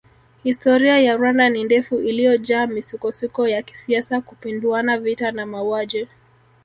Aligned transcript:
Historia 0.43 0.99
ya 0.99 1.15
Rwanda 1.17 1.49
ni 1.49 1.63
ndefu 1.63 1.95
iliyojaa 1.99 2.67
misukosuko 2.67 3.47
ya 3.47 3.61
kisiasa 3.61 4.21
kupinduana 4.21 4.97
vita 4.97 5.31
na 5.31 5.45
mauaji 5.45 6.07